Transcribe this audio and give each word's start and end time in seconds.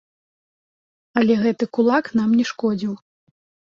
Але 1.21 1.33
гэты 1.43 1.63
кулак 1.77 2.05
нам 2.21 2.29
не 2.41 2.45
шкодзіў. 2.53 2.93